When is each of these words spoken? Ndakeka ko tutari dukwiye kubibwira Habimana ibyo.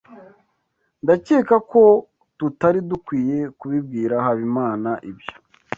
Ndakeka 1.03 1.55
ko 1.71 1.81
tutari 2.37 2.79
dukwiye 2.89 3.39
kubibwira 3.59 4.15
Habimana 4.25 4.91
ibyo. 5.09 5.33